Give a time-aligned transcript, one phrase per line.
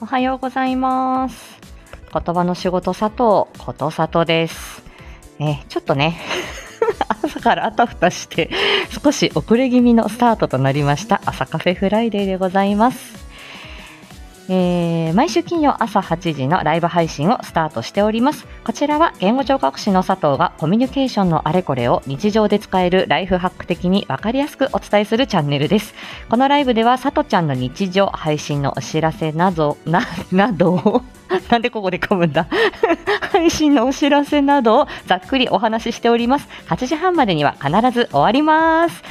[0.00, 1.58] おはようございます。
[2.12, 4.82] 言葉の仕事佐藤ことさとです。
[5.38, 6.20] えちょっとね、
[7.22, 8.50] 朝からあたふたして、
[9.02, 13.23] 少し遅れ気味のスタートとなりました朝カフェフライデーでございます。
[14.48, 18.46] えー毎週金曜朝8時のライブ配信をスタートしております。
[18.64, 25.94] こちらは言語聴覚士の佐藤がコミュニケーションのあれこれを日常で使えるライフハック的にわかりやすくお伝えするチャンネルです。
[26.28, 31.02] このライブでは佐藤ちゃんの日常配信のお知らせなど、 な、などを、
[31.48, 32.48] なんでここで噛むんだ？
[33.32, 36.48] 配信のお知らせなどをざっくりお話ししております。
[36.68, 39.02] 8時半までには必ず終わります。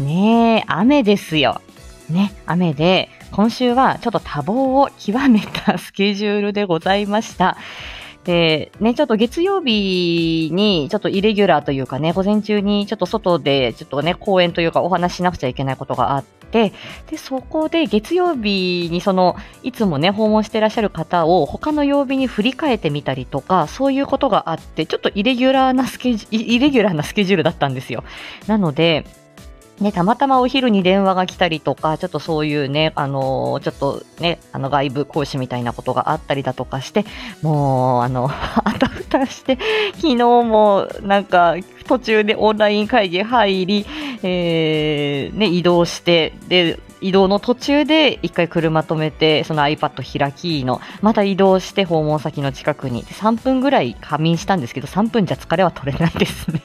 [0.00, 1.60] ねえ、雨ですよ。
[2.10, 7.56] ね、雨で、今週はちょっと多忙を極めたスケジュールでございました。
[8.24, 16.72] で、ね、ちょっと月曜日にちょっとイレギュラーというかね、午前中にちょっと外でちょっとね、講演というかお話しなくちゃいけないことがあって、
[17.10, 28.04] で、そこで月曜日にその、いつもね、訪問してらっしゃる方を他の曜日に振り替えてみたりとか、そういうことがあって、ちょっとイレギュラーなスケジュール、イレギュラーなスケジュールだったんですよ。
[28.46, 29.04] なので、
[29.80, 37.04] ね、たまたまお昼に電話が来たりとか、ちょっとそういうね、あのーちょっとね、あの外部講師みたいなことがあったりだとかして、
[37.42, 39.58] もう、あの、 あたふたして、
[39.96, 41.56] 昨日もなんか
[41.88, 43.86] 途中でオンライン会議入り、
[44.22, 56.62] えーね、移動して、で、移動の途中で一回車止めて、その iPad 開きの、また移動して訪問先の近くに、3分ぐらい仮眠したんですけど、3分じゃ疲れは取れないですね。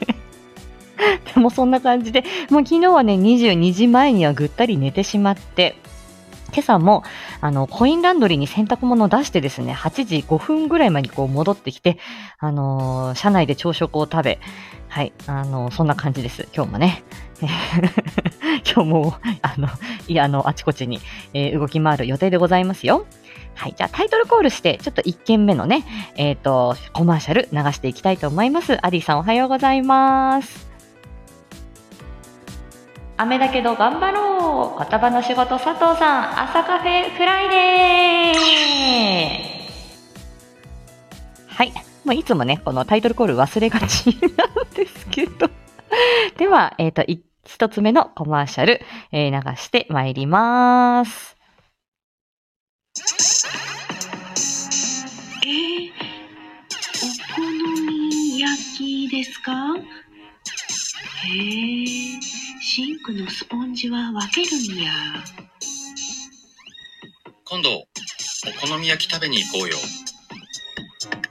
[1.34, 5.76] でもそんな感じで、もう昨日はね、22時前にはぐったり寝てしまって、
[6.52, 7.04] 今朝も、
[7.42, 11.98] あの、コインランドリーに洗濯物を出してですね、8時5分ぐらい前にこう戻ってきて、
[12.40, 14.40] あのー車内で朝食を食べ、
[14.88, 16.48] はい、あのーそんな感じです。
[16.56, 17.04] 今日もね。
[18.66, 19.70] 今日も、あの、
[20.08, 21.00] いや、あの、あちこちに、
[21.34, 23.06] えー動き回る予定でございますよ。
[23.56, 28.78] はい、じゃあタイトルコールして、ちょっと1件目のね、えっ、と、コマーシャル流していきたいと思います。
[28.86, 30.69] アディさんおはようございます。
[33.22, 41.74] 雨だけど頑張ろう言葉の仕事佐藤さん朝カフェフライデーはい。
[42.06, 45.50] もういつもね、このタイトルコール忘れがちなんですけど。
[46.38, 48.82] では、えっ、と、い一つ目のコマーシャル、
[49.12, 51.36] えー流してまいります。
[55.44, 55.92] えー、
[57.04, 57.42] お好
[57.86, 59.52] み焼きですか？
[61.26, 62.20] へえ、
[62.72, 64.92] シンクのスポンジは分けるんや。
[67.44, 69.76] 今度、お好み焼き食べに行こうよ。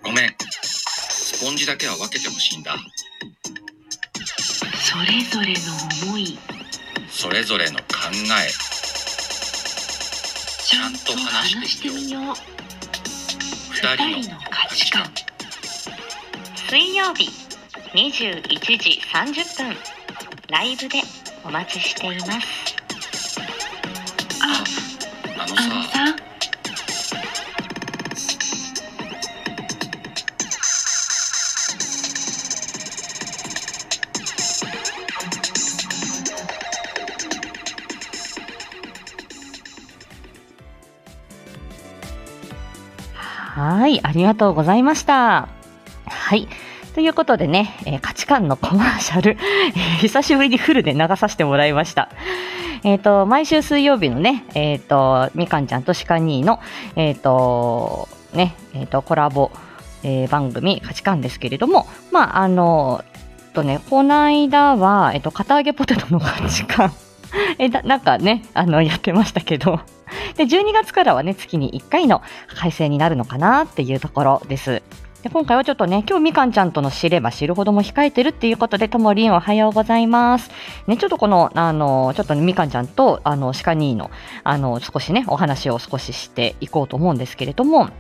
[0.03, 0.34] ごめん。
[0.60, 2.75] スポンジだけは分けてほしいんだ。
[4.81, 6.37] それぞれの思い、
[7.09, 7.84] それぞれの考
[8.44, 8.50] え。
[10.65, 12.34] ちゃんと話してみよう。
[13.71, 15.04] 二人の価値観。
[16.69, 17.31] 水曜日
[17.94, 19.77] 21時30分、
[20.48, 21.00] ライブで
[21.48, 22.66] お待ちしています。
[24.42, 24.64] あ、
[25.38, 25.98] あのあのさ、
[43.15, 45.48] さ、はい、ありがとうございました。
[46.04, 46.47] はい。
[46.94, 49.39] ということでね、えー価値観のコマーシャル、
[50.00, 52.11] 久しぶりにフルで流させてもらいました。
[52.84, 56.61] えっ、と、毎週水曜日のね、えっ、と、みかんちゃんとシカ兄の、
[56.94, 59.50] えっ、と、ね、えっ、と、コラボ、
[60.03, 63.19] えー番組、価値観ですけれども、まあ、あの、え
[63.49, 66.93] っとね、この間は、えっ、と、片揚げポテトの価値観、
[67.59, 69.81] えだなんかね、あの、やってましたけど、
[70.37, 72.21] で、12月からはね、月に1回の
[72.55, 74.83] 改正になるのかなっていうところです。
[75.28, 80.50] で今回はちょっとね、今日みかんちゃんとの知れば知るほども控えてるっていうことで、ともりんおはようございます。
[80.87, 84.11] ね、ちょっとこの、あの、ちょっとねみかんちゃんと、あの、鹿兄の、
[84.43, 87.91] あの、少しね、お話を少ししていこうと思うんですけれども、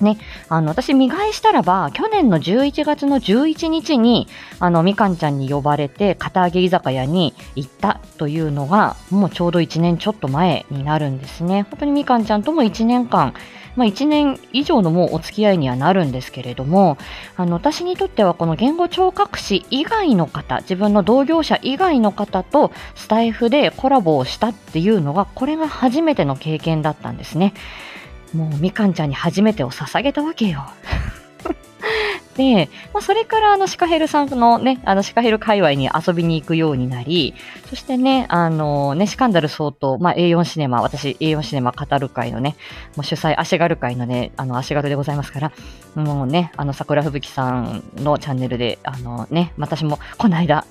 [0.00, 0.16] ね、
[0.48, 4.26] あの、私、見返したらば、去年の11月の11日に、
[4.58, 11.66] あの、みかんちゃんに呼ばれて、片揚げ居酒屋に行ったというのが、もうちょうど1年ちょっと前になるんですね。
[11.70, 13.34] 本当にみかんちゃんとも1年間、
[13.76, 16.96] まあ、1年以上のもうお付き合いにはなるんですけれども、
[17.36, 27.54] あの、私にとってはこの言語聴覚士以外の方、自分の同業者以外の方とスタイフでコラボをしたっていうのが、これが初めての経験だったんですね。
[28.34, 30.64] もうみかんちゃんに初めてを捧げたわけよ。
[32.36, 37.34] で、まあ、それからあのシカヘルさんのね、あのシカヘル界隈に遊びに行くようになり、
[37.68, 42.56] そしてね、あのね、シカンダル相当、まあ、A4 シネマ、私 A4 シネマ語る会のね、
[42.96, 45.52] もう主催、足軽会のね、あの足軽でございますから、
[45.94, 50.64] もうね、あの桜吹雪さんのチャンネルで、あのね、私もこの間、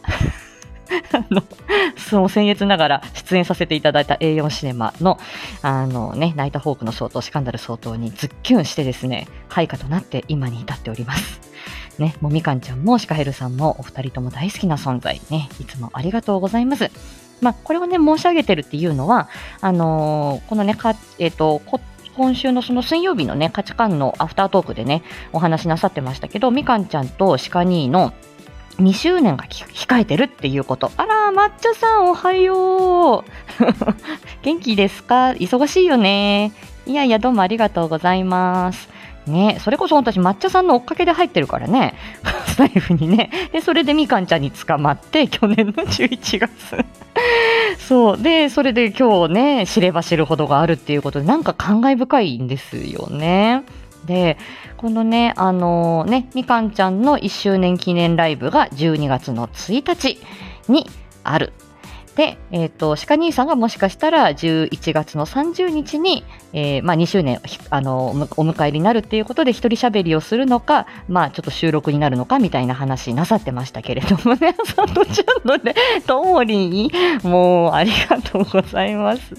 [1.13, 1.44] あの、
[1.98, 5.19] その僭越ながら出演させていただいた A4 シネマの、
[5.62, 11.53] あのね、ナイターホークの相当、シカンダル相当にズッキュンしてですね、開花となって今に至っております。
[12.00, 16.90] ね、もうみかんちゃんもシカヘルさんもお二人とも大好きな存在ね、いつもありがとうございます。
[17.42, 19.30] まあ、これをね、申し上げてるっていうのは、
[19.62, 21.62] あのー、このね、かえっ、ー、と、
[22.16, 25.04] 今週のその水曜日のね、価値観のアフタートークでね、
[25.34, 28.13] お話しなさってましたけど、みかんちゃんとシカ兄の
[28.78, 30.92] 2周年が控えてるっていうこと。
[30.98, 33.24] あら、抹茶さんおはよう。
[34.42, 35.30] 元気ですか？
[35.31, 36.51] 忙しいよね。
[36.86, 38.93] いやいや、どうもありがとうございます。
[39.28, 41.94] ね、それこそ私、抹茶さんの追っかけで入ってるからね、
[42.48, 43.30] スタイフにね。
[43.52, 46.50] で、それでみかんちゃんに捕まって、去年の11月。
[47.80, 48.22] そう。
[48.22, 53.64] で、それで今日ね、知れば知るほどがあるっていうことで、なんか感慨深いんですよね。
[54.06, 54.38] で、
[54.78, 60.19] このね、あのー、ね、みかんちゃんの1周年記念ライブが12月の1日
[60.68, 60.90] に
[61.24, 61.54] ある
[62.15, 66.24] で、えっ、ー、と、鹿兄さんがもしかしたら11月の30日に、
[66.54, 75.74] えー、まあ2周年、あの、お迎えになるっていうことで一人喋りをするのか、まあちょっと収録になるのかみたいな話なさってましたけれどもね、 さとちゃんのね、
[76.06, 79.33] ともりん、もうありがとうございます。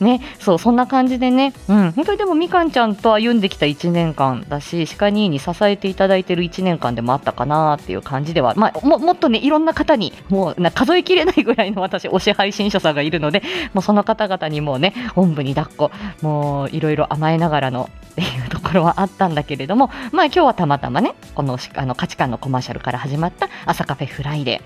[0.00, 13.42] ね、そう、そんな感じでね、うん、本当にでもみかんちゃんと歩んできた1年間だし、鹿兄に支えていただいてる1年間でもあったかなっていう感じでは、まあも、もっとね、いろんな方に、もうな数えきれないぐらいの私、推し配信者さんがいるので、
[13.74, 15.90] もうその方々にもね、おんぶに抱っこ、
[16.22, 24.62] もういろいろ甘えながらのっていうところはあったんだけれども、まあ今日はたまたまね、このあの価値観のコマーシャルから始まった朝カフェフライデ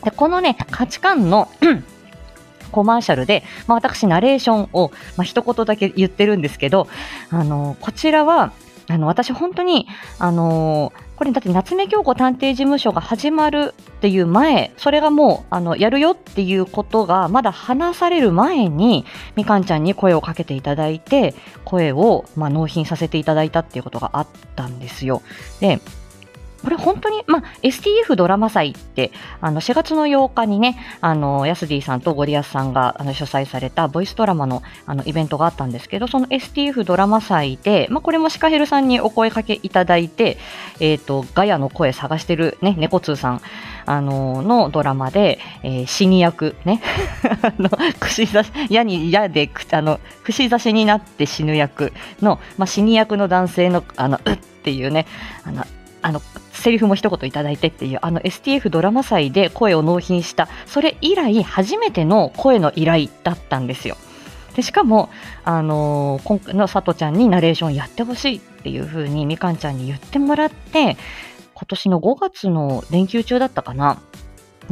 [0.00, 0.04] ー。
[0.04, 1.48] で、このね、価値観の、
[2.72, 6.88] コマーシャルで、まあ、私、ナレーションを、まあ、一言だけ言ってるんですけど、
[7.30, 8.52] あの、こちらは、
[8.88, 9.86] あの、私本当に、
[10.18, 19.04] あのー、これだって夏目京子探偵事務所が始まるっていう前、それがもう、あの、やるよっていうことがまだ話される前に、
[19.36, 21.34] みかんちゃんに声をかけていただいて、
[21.64, 24.26] 声を、まあ、納品させていただいたっていうことがあっ
[24.56, 25.22] たんですよ。
[25.60, 25.80] で、
[26.62, 29.10] これ本当に、まあ、STF ドラマ祭って、
[29.40, 40.38] あの、4月の8日にね、あの、ヤスディさんとゴリアスさんが、あの、主催されたボイスドラマの、あの、イベントがあったんですけど、その STF ドラマ祭で、まあ、これもシカヘルさんにお声かけいただいて、
[40.80, 43.40] えっ、ー、と、ガヤの声探してるね、猫通さん、
[43.86, 46.80] あの、のドラマで、えー、死に役、ね、
[47.42, 55.06] あの、串刺し、矢に矢で、あの、串刺しになって死ぬ役の、まあ、死に役の男性の、あの、うっていうね、
[55.44, 55.64] あの、
[56.02, 56.20] あの、
[56.52, 63.96] セリフも一言いただいてっていう、あの STF ドラマ祭で声を納品した、それ以来初めての声の依頼だったんですよ。
[64.54, 65.08] で、しかも、
[65.44, 70.96] あのー、今回のさとちゃんにナレーションやってほしいっていう風にみかんちゃんに言ってもらって、
[71.54, 73.98] 今年の5月の連休中だったかな。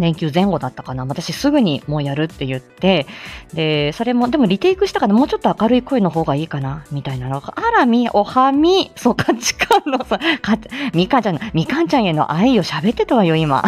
[0.01, 1.05] 連休前後だったかな。
[1.05, 3.07] 私すぐにもうやるって言って、
[3.53, 10.59] で、それも、でもリテイクしたからもうちょっと明るい声の方がいいかな、みたいなのが、あらみ、おはみ、そう、価値観のさ、か
[10.95, 13.63] みかんちゃんの、みかんちゃんへの愛を喋ってたわよ、今。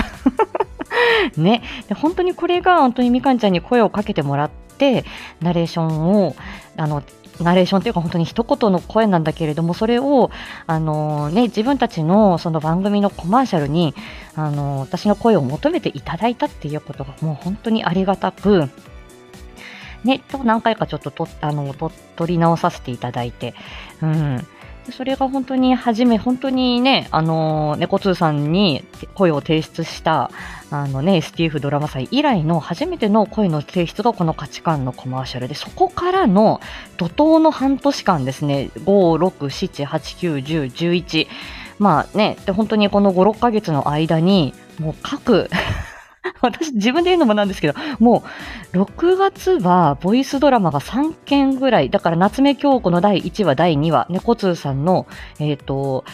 [1.36, 1.62] ね。
[1.88, 5.04] で、本当にこれが本当にみかんちゃんに声をかけてもらって、
[5.40, 6.36] ナレーションを、
[6.76, 7.02] あの、
[7.40, 10.30] ナレーションというか本当に一言の声なんだけれどもそれを
[10.66, 13.94] あの、ね、自分たちのその番組のコマーシャルに
[14.34, 18.68] あの私の声を求めていただいたっていうことがもう本当にありがたく。
[20.04, 21.72] ね、何回かちょっととあの
[22.16, 23.54] 取り直させていただいて、
[24.02, 24.46] うん、
[24.90, 28.84] それが本当に初め、本当にね、あの、猫通さんに
[29.14, 30.30] 声を提出した、
[30.70, 35.46] あのね、STF ドラマ祭以来の初めての声の提出がこの価値観のコマーシャル。
[35.46, 36.60] で、そこからの
[36.96, 38.84] 怒涛の半年間ですね、5、
[39.24, 41.28] 6、7、8、9、10、11、
[41.78, 45.48] まあね、で本当にこの5、6ヶ月の間に、もう各
[46.40, 48.22] 私自分で言うのもなんですけど、も
[48.72, 55.06] う6月はボイスドラマが3件ぐらい、だから夏目京子の第1話、第2話、猫通さんの、
[55.40, 56.04] えっ、ー、と、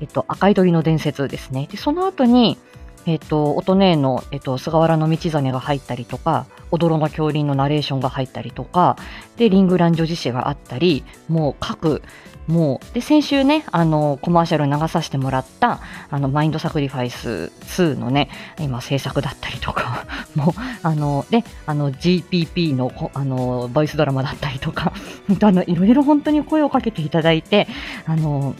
[0.00, 1.68] えっ、ー、と、赤い鳥の伝説ですね。
[1.70, 2.58] で、その後に、
[3.04, 8.96] えっ、ー、と、音音の、えっ、と、菅原の道真が入ったりとか、踊ろの恐竜のナレーションが入ったりとか、
[9.36, 12.02] で、リングラン女子誌があったり、もう各、
[12.48, 15.80] もう、で、先週ね、あの、コマーシャル流させてもらった、
[16.10, 24.92] あの、マインドサクリファイス2のね、今制作だったりとか、 もう、あの、で、あの、GPP の、あの、ボイスドラマだったりとか、
[25.40, 27.68] あの、いろいろ本当に声をかけていただいて、
[28.06, 28.54] あの、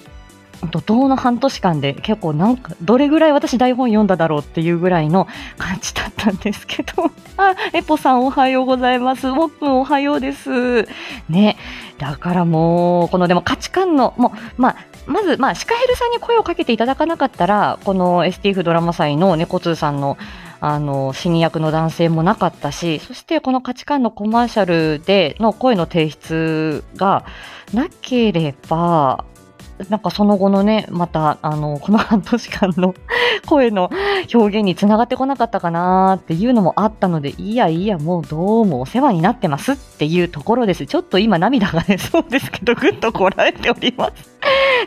[0.71, 5.26] 怒涛の半年間で結構なんかどれぐらい私台本読んだだろうっていうぐらいの
[5.59, 7.11] 感じだったんですけど。
[7.38, 9.26] あエポさんおはようございます。
[9.28, 10.87] モップンおはようです。
[11.28, 11.57] ね。
[11.99, 14.76] だからもうこのでも価値観のもうまあ
[15.07, 20.16] まず、まあ、シカヘルさんに声をかけていただかなかったら、この STF ドラマ祭の猫通さんの、
[20.61, 27.25] あの、死に役の男性もなかったし、そしてこの価値観のコマーシャルでの声の提出が
[27.75, 29.25] なければ、
[29.88, 32.94] なんかその後のね、また、あの、この半年間の
[33.46, 33.90] 声の
[34.32, 40.86] 表現につながってこなかったかなっていうのもあったので、いやいや、もうどうもお世話になってますっていうところです。
[40.86, 44.32] ちょっと今涙が出そうですけど、ぐっとこらえております。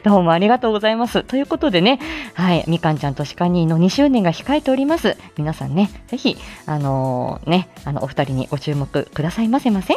[0.03, 1.23] どうもありがとうございます。
[1.23, 1.99] ということでね、
[2.33, 5.17] はい、みかんちゃんとシカニーの2周年が控えております。
[5.37, 9.95] 皆さんね、ぜひ、あのー、ね、あの、お二人にご注目くださいませませ。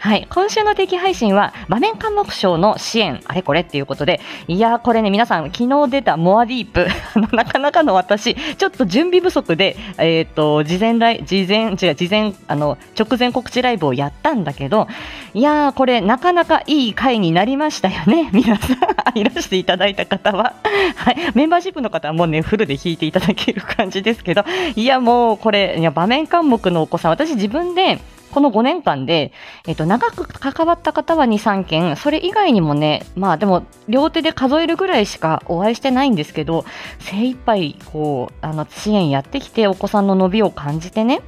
[0.00, 0.28] はい。
[0.30, 14.86] 今週の定期配信は、場面科目賞の支援、あれこれっていうことで、いやー、これね、皆さん、昨日出たモアディープ、 あの、なかなかの私、ちょっと準備不足で、えっ、ー、と、事前ライ、事前、違う、事前、あの、直前告知ライブをやったんだけど、
[15.34, 18.30] いやー、これ、なかなかいい回になりましたよね。
[18.32, 18.74] 皆さ
[19.14, 20.54] ん、いらしていただいた方は。
[20.94, 21.16] はい。
[21.34, 24.44] メンバーシップの方はもうね、フルで弾いていただける感じですけど、
[24.76, 27.98] いや、もう、これ、いや、場面科目のお子さん、私自分で、
[28.30, 29.32] この5年間で、
[29.66, 36.64] えっと、長く関わった方は2、3件、それ以外にもね、まあでも、両手で数えるぐらいしかお会いしてないんですけど、
[36.98, 41.22] 精一杯、こう、あの、支援やってきて、お子さんの伸びを感じてね、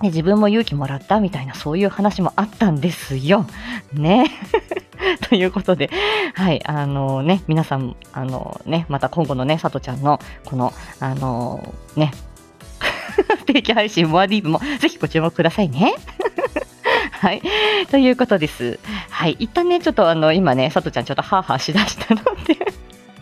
[0.00, 3.46] で自分も勇気もらったみたいな、そういう話もあったんですよ。
[3.92, 4.26] ね。
[5.28, 5.90] ということで、
[6.34, 12.12] はい、あのね、皆さん、あのね、また今後のね、さとちゃんの、この、あのね、
[13.52, 15.94] 定期配信、モアディーブもぜひご注目くださいね。
[17.12, 17.42] はい。
[17.90, 18.78] ということです。
[19.10, 19.36] はい。
[19.38, 22.56] 一旦ね、ちょっとあの、今ね、さとちゃんちょっとハーハーしだしたので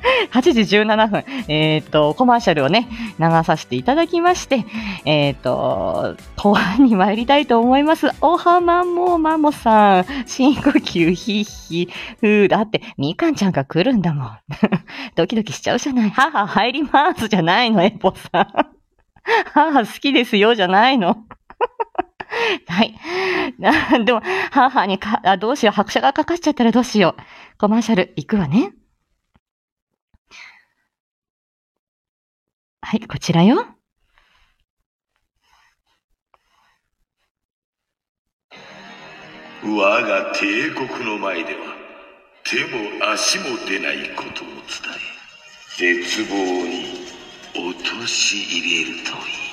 [0.32, 4.64] 8時17分、えっ、ー、と、コマーシャルをね、流させていただきまして、
[5.04, 8.10] えっ、ー、と、後半に参りたいと思います。
[8.20, 11.88] おはまもまもさん、深呼吸ひひ、
[12.20, 14.38] ふー、だって、みかんちゃんが来るんだもん。
[15.16, 16.10] ドキドキしちゃうじゃない。
[16.10, 18.75] 母入りますじゃないの、エポさん。
[19.52, 21.16] 母好きですよじゃないの。
[22.68, 22.94] はい。
[24.04, 25.74] でも、母にか、あ、どうしよう。
[25.74, 27.22] 拍車がかかっちゃったらどうしよう。
[27.58, 28.72] コマーシャル行くわね。
[32.82, 33.66] はい、こちらよ。
[39.64, 41.74] 我が帝国の前では
[42.44, 44.64] 手も足も出ないことを伝
[45.80, 46.36] え絶望
[46.68, 47.05] に
[47.56, 49.46] 陥れるといい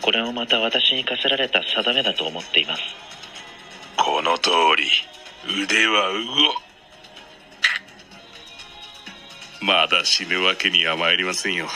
[0.00, 2.82] これもまた私に課せられた定めだと思っています。
[3.96, 4.84] この通り。
[5.64, 6.12] 腕は
[9.60, 11.68] 動まだ死ぬわけには参りませんよ。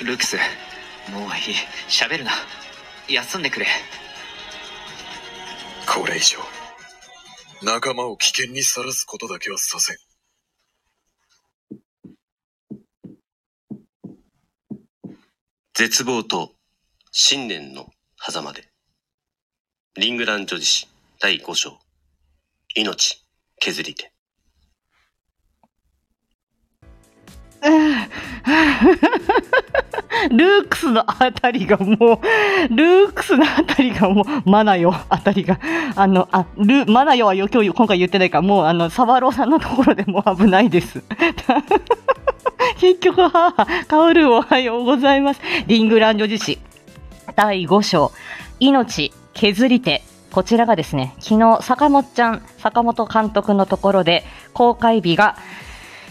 [0.00, 0.36] ルクス
[1.10, 1.28] もういい。
[1.88, 2.30] 喋るな。
[3.08, 3.66] 休んでくれ。
[5.86, 6.38] これ以上。
[7.62, 9.96] 仲間を危険にさらすことだけはさせん
[15.76, 16.52] 絶望と
[17.10, 18.62] 信念の狭間で。
[19.96, 20.86] リングラン女子史
[21.20, 21.80] 第5章。
[22.76, 23.26] 命
[23.58, 24.12] 削り手。
[30.30, 31.96] ルークスのあたりがもう、
[32.72, 35.58] ルークスのあたりがもう、マナヨあたりが、
[35.96, 41.02] あの、あ、ル、マナヨは今日、今回言ってないから、もう、あの、サバローさんのところでも危ないです。
[42.80, 43.52] 結局、は、
[43.88, 45.40] カオルおはようございます。
[45.66, 46.58] リングランド自史
[47.36, 48.12] 第5章、
[48.60, 50.02] 命削り手。
[50.32, 55.36] こちらがですね、昨日、坂本ちゃん、坂本監督のところで、公開日が、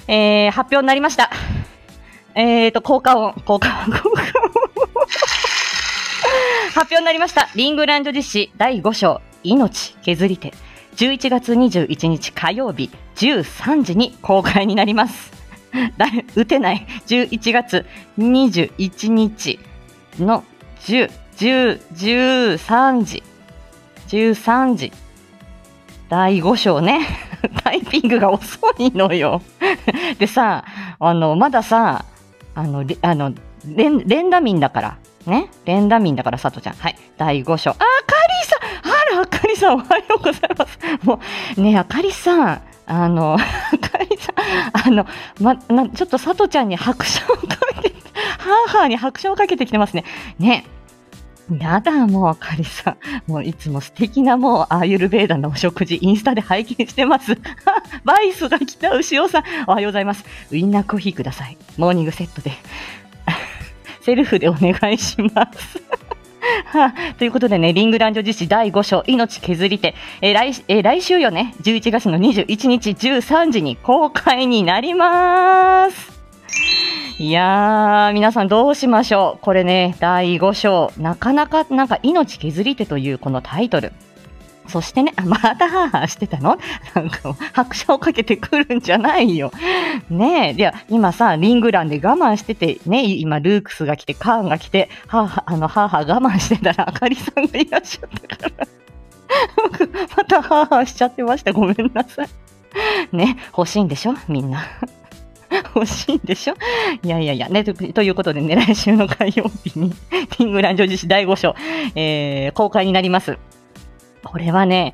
[0.07, 1.29] えー、発表になりました。
[2.35, 4.33] えーと、効果音、効果音、効果音。
[6.73, 7.49] 発表になりました。
[7.55, 10.53] リングランド実施第5章、命削り手。
[10.95, 15.32] 11月21日火曜日13時に公開になります。
[16.35, 16.85] 打てない。
[17.07, 17.85] 11月
[18.17, 19.59] 21日
[20.19, 20.43] の
[20.81, 21.81] 10、10、
[22.57, 23.23] 13時。
[24.07, 24.91] 13時。
[26.09, 27.07] 第5章ね。
[27.63, 29.41] タイピングが遅いのよ。
[30.19, 30.63] でさ、
[30.99, 32.05] あの、まださ、
[32.55, 33.33] あの、あの、
[33.65, 34.97] 連、連打民だから。
[35.25, 35.49] ね？
[35.65, 36.73] 連打民だから、さとちゃん。
[36.75, 36.95] はい。
[37.17, 37.71] 第5章。
[37.71, 37.85] あ、あか
[38.27, 40.79] りさんあら、あかりさん、おはようございます。
[41.03, 41.19] も
[41.57, 44.02] う、ねあかりさん、あの、 あかり、
[44.73, 45.05] あの、
[45.39, 47.95] ま、なちょっとさとちゃんに拍車をかけて、
[48.37, 50.03] ハーハーに拍車をかけてきてますね。
[50.39, 50.65] ね。
[51.51, 52.91] やだ、もう、あかりさ
[53.27, 53.31] ん。
[53.31, 57.37] もう、いつも素敵な、もう、アーユルベーダのお食事、インスタで拝見してます。
[58.05, 59.43] バイスが来た、牛尾さん。
[59.67, 60.23] おはようございます。
[60.51, 61.57] ウインナーコーヒーください。
[61.77, 62.51] モーニングセットで。
[64.01, 65.81] セルフでお願いします。
[66.65, 76.13] は あということでね、リングランド実施第5章、命削り手、えー来えー来週よね、11月の21日13時に公開になります。
[77.19, 79.43] いやー、皆さんどうしましょう。
[79.43, 83.93] これね、第5章、なかなか、なんか命削り手というこのタイトル。
[84.67, 86.57] そしてね、あまたハーハーしてたの？
[86.95, 89.51] なんか拍車をかけてくるんじゃないよ。
[90.09, 98.67] ねえ、いや、今さ、リングランで我慢してて、ね、今、ルークスが来て、カーンが来て、ハーハー、あの、ハーハー我慢してたら、あかりさんがいらっしゃったから、
[99.61, 101.51] 僕、またハーハーしちゃってました。
[101.51, 102.27] ごめんなさい。
[103.11, 104.15] ね、欲しいんでしょ？
[104.27, 104.65] みんな。
[105.75, 106.55] 欲しいんでしょ？
[107.03, 109.93] いやいやいや、ね、とということでね、来週の火曜日に、
[110.39, 111.55] リングランド実施第5章、
[111.95, 113.37] えー公開になります。
[114.23, 114.93] これはね、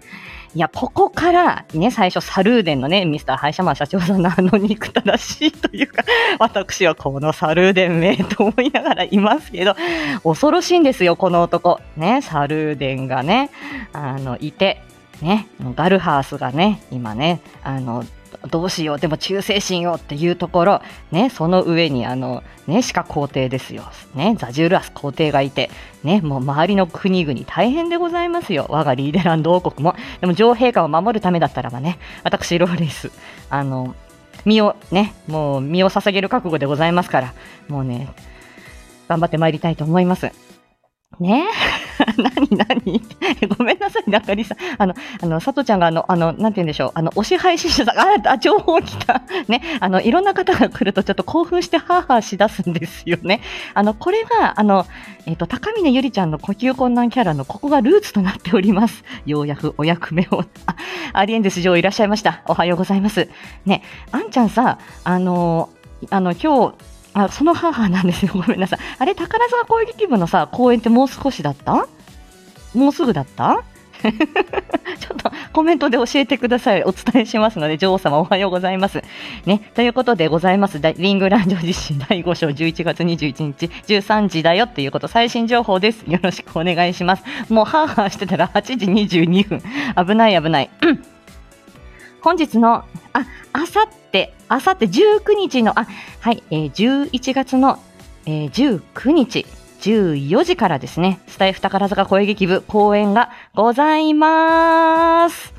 [0.56, 6.04] いや、ここから、ね、最初、サルーデンのね、ミスターハイシャマン社長さんのあの憎たらしいというか、
[6.40, 9.76] 私はこのサルーデンめと思いながらいますけど、
[10.24, 11.80] 恐ろしいんですよ、この男。
[11.98, 13.52] ね、サルーデンがね、
[13.94, 14.82] あの、いて、
[15.22, 18.04] ね、ガルハースがね、今ね、あの、
[18.50, 20.82] どうしよう、でも忠誠心よっていうところ、
[21.12, 23.84] ね、その上に、あの、ね、シカ皇帝ですよ。
[24.16, 25.70] ね、ザジュールアス皇帝がいて、
[26.04, 28.68] ね、もう周りの国々大変でございますよ。
[28.70, 29.96] 我がリーデランド王国も。
[30.22, 33.12] でも女王陛下を守るためだったらばね、私、ローレイス、
[33.50, 33.96] あの、
[34.46, 37.34] 身をね、もう身を捧げる覚悟でございますから、
[37.68, 38.10] もうね、
[39.08, 40.32] 頑張って参りたいと思います。
[41.20, 41.46] ね
[42.18, 43.02] 何 何？
[43.58, 44.58] ごめんなさい、中里さん。
[44.78, 46.92] あの、あの、佐藤ちゃんが、あの、あの、なんて言うんでしょう。
[46.96, 49.22] あの、推し配信者さん、あ、あ、情報来た。
[49.48, 49.62] ね。
[49.80, 53.42] あの、いろんな方が来るとちょっと興奮してハーハーしだすんですよね。
[53.74, 54.86] あの、これが、あの、
[55.26, 59.04] えっ、と、高峰ゆりちゃんの呼吸困難キャラのここがルーツとなっております。
[59.26, 60.44] ようやくお役目を。
[60.66, 60.76] あ、
[61.14, 62.44] アリエンデス女王いらっしゃいました。
[62.48, 63.30] おはようございます。
[63.66, 65.70] ね、あんちゃんさ、あの、
[66.10, 66.76] あの、今日、
[67.26, 68.32] あ、その母なんですよ。
[68.36, 68.80] ごめんなさい。
[69.00, 71.88] あれ、宝塚攻撃部のさ、公演ってもう少しだった？
[72.76, 73.64] もうすぐだった？
[74.00, 74.10] ちょ
[75.14, 76.84] っとコメントで教えてください。
[76.84, 79.04] お伝えしますので、女王様おはようございます。
[79.46, 80.80] ね、ということでございます。
[80.80, 86.04] だリングランド実施第5章11月21日13時だよっていうこと、最新情報です。
[86.08, 87.24] よろしくお願いします。
[87.50, 89.62] もうハーハーしてたら8時22分。
[90.08, 90.70] 危ない危ない。
[90.82, 91.04] う ん
[92.22, 92.86] 本日の、あ、
[93.54, 93.99] あさって、
[94.52, 95.86] あさって19日の、あ、
[96.20, 97.80] はい、えー11月の、
[98.26, 99.46] えー19日、
[99.82, 105.54] 14時からですね、スタイフ宝塚声劇部公演がございます。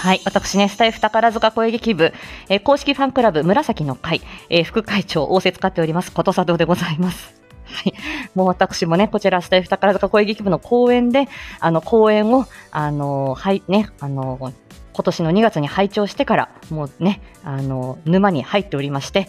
[0.00, 0.20] はい。
[0.24, 2.14] 私ね、スタイフ宝塚声劇部、
[2.48, 7.34] えー公式ファンクラブ紫の会、えー副会長、仰せ使っております、ことさとでございます。
[7.66, 7.92] はい。
[8.34, 11.28] もう私もね、こちらスタイフ宝塚声劇部の公演で、
[11.60, 14.52] あの、公演を、あの、はい、ね、あの、
[14.96, 19.28] 今年の2月に拝聴してから、もうね、あの、沼に入っておりまして、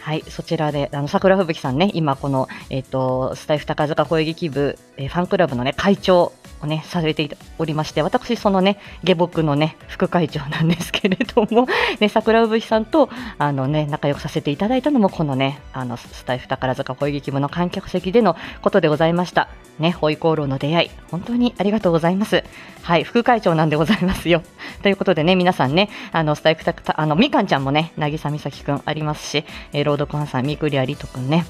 [0.00, 6.32] はい、そちらで、あの、桜吹雪さんね、今この、えっ、と、スタイフ宝塚声劇部、えーファンクラブのね、会長
[6.62, 11.66] をね、されておりまして、私、そのね、下僕のね、副会長なんですけれども、
[12.00, 13.08] ね、桜吹雪さんと、
[13.38, 19.48] あのね、仲良くさせていただいたのも、このね、あの、スタイフ宝塚声劇部の観客席でのことでございました。
[19.78, 22.42] ね、ホイコーローの出会い、本当にありがとうございます。
[22.82, 24.42] はい、副会長なんでございますよ。
[24.82, 31.44] ということでね、皆さんね、あの、スタイフた、あの、みかんちゃんもね、渚美咲くんありますし、えー、ロードコンさん、みくりありとくんね、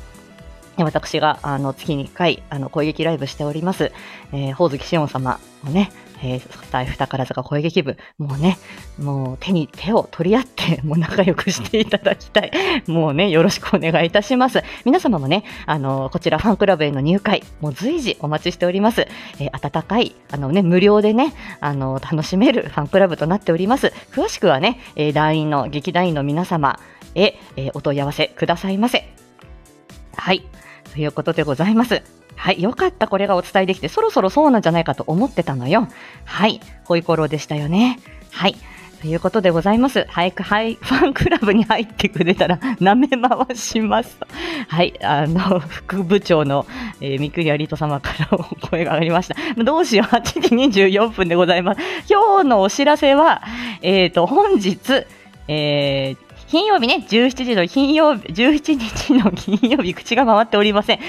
[0.84, 3.92] 私があの月に1回あの声劇ライブしております、
[4.32, 5.90] えー、ほおずきしおん様もね、
[6.22, 8.58] えー、スタイフ宝塚声劇部、もうね、
[8.98, 12.52] もう手に手を取り合って、もう仲良くしていただきたい。
[12.86, 14.62] もうね、よろしくお願いいたします。
[14.84, 19.06] 皆様もね、あの、こちらファンクラブへの入会、もう随時お待ちしております。
[19.40, 23.92] えー温かい、あのね、無料でね、あの、楽しめるファンクラブとなっております。
[24.12, 26.78] 詳しくはね、えー団員の、劇団員の皆様
[27.14, 29.08] へ、えーお問い合わせくださいませ。
[30.16, 30.44] はい。
[30.92, 32.02] ということでございます。
[32.36, 32.62] はい。
[32.62, 33.08] よかった。
[33.08, 35.88] これがお伝えできて、そろそろそうなんじゃないかと思ってたのよ。
[36.24, 36.60] はい。
[36.84, 37.98] ホイコロでしたよね。
[38.30, 38.56] はい。
[39.00, 40.06] ということでございます。
[40.08, 44.18] 早く、はい、ファンクラブに入ってくれたら、 舐め回します。
[44.66, 46.66] はい、あの、副部長の、
[47.00, 49.36] えー、三栗有人様からお声が上がりました。
[49.62, 50.22] どうしよう、8
[50.70, 51.80] 時24分でございます。
[52.10, 53.42] 今日のお知らせは、
[53.82, 55.06] えっ、と、本日、
[55.46, 61.00] えー、金曜日ね、17時の金曜日、17日の金曜日、口が回っておりません。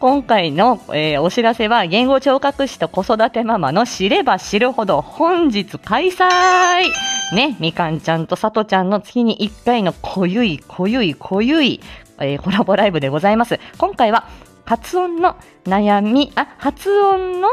[0.00, 6.88] 今回の、えーお知らせは、言語聴覚士と子育てママの知れば知るほど本日開催
[7.32, 11.80] ね、みかんちゃんとさとちゃんの月に1回の濃ゆい、濃ゆい、濃ゆい、
[12.18, 13.60] えーコラボライブでございます。
[13.78, 14.26] 今回は、
[14.64, 17.50] 発音の悩み、あ、発音の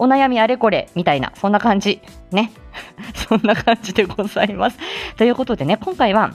[0.00, 2.00] お悩みあれこれみたいな、そんな感じ。
[2.32, 2.52] ね。
[3.28, 4.78] そんな感じでございます。
[5.16, 6.32] ということでね、今回は、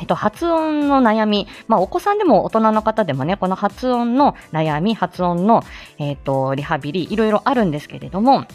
[0.00, 5.62] えっと、発音の悩み、まあ、お子さんでも大人の方でもね、この発音の悩み、発音の、
[5.98, 8.46] えっと、リハビリ、いろいろあるんですけれども、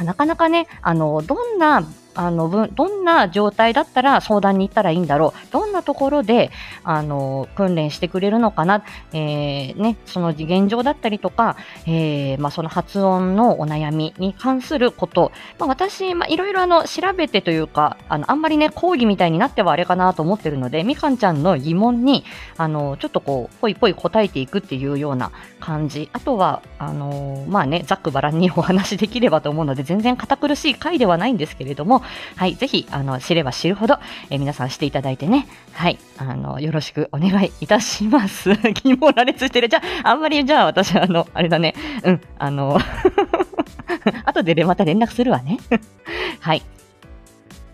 [0.00, 1.82] なかなかね、あの、どんな
[2.16, 6.50] あのどんな状態だったら相談に行ったらいいんだろう、どんなところで
[6.82, 22.24] あの訓練してくれるのかな、えー、ね、その現状だったりとか、えー、まあ、その発音のお悩みに関すること、まあ、私、まあ、いろいろあの調べてというかあの、あんまりね、講義みたいになってはあれかなと思ってるので、みかんちゃんの疑問に
[22.56, 32.02] あのちょっとこう、ぽいぽい答えていくっていうような感じ、あとは、あのまあね、ざっくばらんにお話できればと思うので、全然堅苦しい回ではないんですけれども、
[32.36, 33.98] はい、ぜひ、あの、知れば知るほど、
[34.30, 38.54] えー、皆さんしていただいてね、はい、あの、よろしくお願いいたします。
[38.84, 39.68] 疑問羅列してる。
[39.68, 42.78] じゃあ、あんまり、じゃあ、私、あの、あれだね、うん、あの、
[44.24, 45.58] 後でまた連絡するわね。
[46.40, 46.62] はい。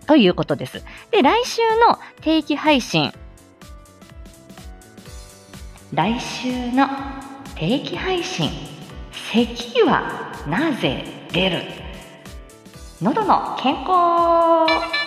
[0.07, 0.83] ということです。
[1.11, 3.11] で、来週の定期配信。
[5.93, 6.89] 来週の
[7.55, 8.49] 定期配信。
[9.31, 11.82] 咳はなぜ出る？
[13.03, 15.02] 喉の健康。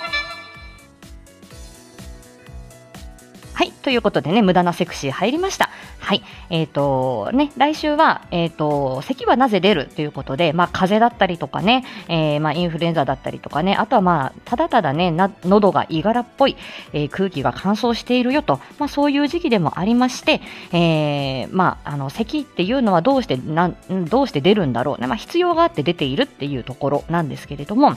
[3.57, 3.73] はい。
[3.73, 5.71] ということでね、無駄なセクシー入りました。
[5.99, 6.23] はい。
[6.51, 16.57] えっ、ー、と、ね、来週は、えっ、ー、と、咳はなぜ出るということで、まあ、風邪だったりとかね、えー、まあ、インフルエンザだったりとかね、あとはまあ、ただただね、な喉がいがらっぽい、
[16.93, 20.43] えー、空気が乾燥しているよと、まあ、そういう時期でもありまして、
[20.73, 25.07] えー、まあ、あの、咳っていうのはどうして、などうして出るんだろうね。
[25.07, 27.97] まあ、必要があって出ているっていうところなんですけれども、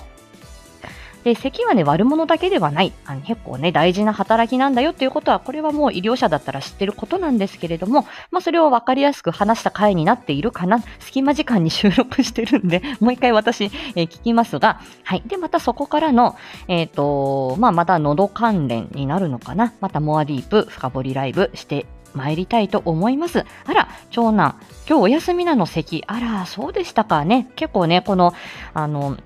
[1.23, 2.93] で、咳はね、悪者だけではない。
[3.05, 10.81] あの結構ね、大事な働きなんだよっていうことは、これはもう医療者だったら知ってることなんですけれども、まあ、それを分かりやすく話した回になっているかな。
[10.99, 15.23] 隙間時間に収録してるんで、 もう一回私、えー、聞きますが、はい。
[15.25, 16.35] で、またそこからの、
[16.67, 19.73] えっ、ー、と、まあ、また喉関連になるのかな。
[19.81, 23.45] またモアディープ、深掘りライブして参りたいと思います。
[23.65, 24.55] あら、長男、
[24.87, 25.65] 今日お休みなの？
[25.65, 26.03] 咳。
[26.07, 27.47] あら、そうでしたかね。
[27.55, 28.33] 結構ね、この、
[28.73, 29.17] あの、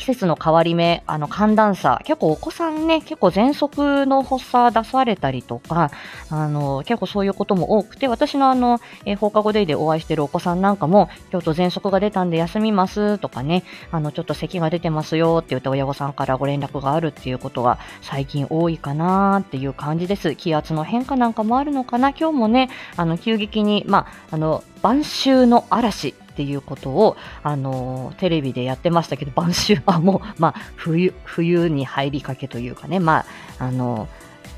[0.00, 5.90] 季節の変わり目、あの寒暖差、結構お子さんね、結構喘息の発作出されたりとか、
[6.30, 20.34] あの、結構そういうことも多くて、私のあの、えー、放課後デイでお会いしてるお子さんなんかも、ちょっと喘息が出たんで休みますとかね、あの、ちょっと咳が出てますよって言って親御さんからご連絡があるっていうことが最近多いかなっていう感じです。
[20.34, 33.26] 気圧の変化なんかもあるのかな今日もね、あの、急激に、まあ、あの、晩秋の嵐っていうことを、あのテレビでやってましたけど、晩秋、は、 もう、まあ、冬、冬に入りかけというかね、ま
[33.58, 34.08] あ、あの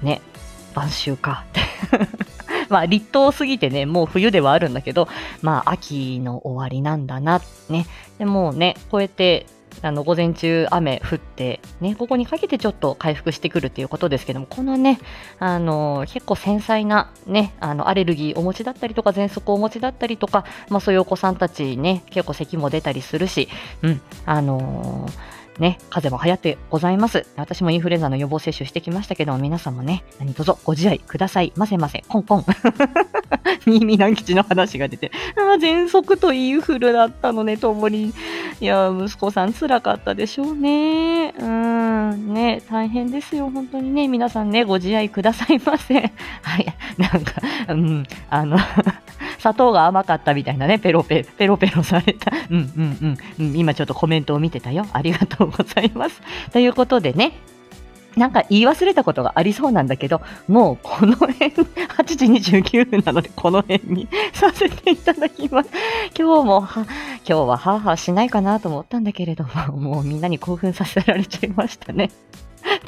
[0.00, 0.22] ね、
[0.74, 1.44] 晩秋か。
[2.70, 5.08] まあ、立冬過ぎてね、もう冬ではあるんだけど、
[5.42, 7.86] まあ、秋の終わりなんだな、ね。
[8.18, 9.46] でもね、こうやって
[9.80, 15.00] あの午前中雨降って、ね、ここにかけてちょっと回復してくるということですけども、このね、
[15.38, 23.48] あの結構繊細な、ね、あのアレルギーお持ちだったりとか、喘息をお持ちだったりとか、まあ、そういうお子さんたちね、結構咳も出たりするし、
[23.82, 27.26] うん、あのーね、風邪も流行ってございます。
[27.36, 32.44] 私もインフルエンザの予防接種してきましたけど、皆さんもね、何卒ご自愛くださいませませ、コンコン。
[33.64, 38.12] 新見南吉の話が出て、ああ、喘息とインフルだったのね、ともに。
[38.60, 41.34] いや、息子さん辛かったでしょうね。
[41.38, 44.08] うん、ね、大変ですよ、本当にね。
[44.08, 45.94] 皆さんね、ご自愛くださいませ。
[45.94, 46.66] はい、
[46.98, 47.34] なんか、
[47.68, 48.56] うん、あの
[49.42, 52.30] 砂糖が甘かったみたいなね、ペロペ、ペロペロされた。
[52.48, 53.56] うんうんうん。
[53.56, 54.86] 今ちょっとコメントを見てたよ。
[54.92, 56.22] ありがとうございます。
[56.52, 57.32] ということでね、
[58.16, 62.26] なんか言い忘れたことがありそうなんだけど、もうこの辺、 8時
[62.60, 65.70] 29分なのでこの辺にさせていただきます。
[66.16, 66.90] 今日もは、今
[67.24, 72.10] 日はハーハーしないかなと思ったんだけれども、もうみんなに興奮させられちゃいましたね。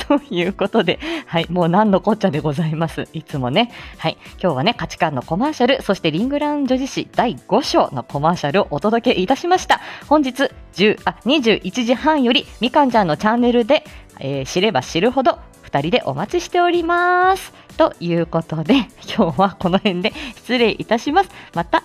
[0.08, 3.08] ということで、はい、もう何のこっちゃでございます。
[3.12, 3.70] いつもね。
[3.98, 9.80] はい、今日はね、価値観のコマーシャル、そしてリングラウン女子誌第5章のコマーシャルをお届けいたしました。
[10.08, 13.84] 本日10あ21時半より、みかんちゃんのチャンネルで、
[14.20, 17.52] えー、知れば知るほど、2人でお待ちしております。
[17.76, 18.74] ということで、
[19.16, 21.30] 今日はこの辺で失礼いたします。
[21.54, 21.82] また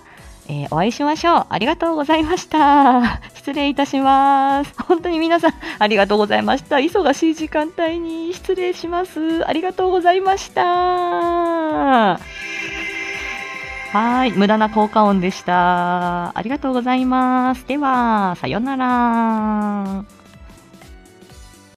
[0.50, 1.46] えー、お会いしましょう。
[1.48, 3.20] ありがとうございました。
[3.36, 4.74] 失礼いたします。
[4.82, 6.76] 本当に皆さん、ありがとうございました。
[6.76, 9.46] 忙しい時間帯に失礼します。
[9.46, 12.18] ありがとうございました。
[13.92, 16.36] はい、無駄な効果音でした。
[16.36, 17.64] ありがとうございます。
[17.68, 20.19] では、さようなら。